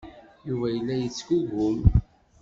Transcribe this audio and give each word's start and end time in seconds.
Yuba 0.47 0.67
yella 0.71 0.95
yettgugum. 1.01 1.77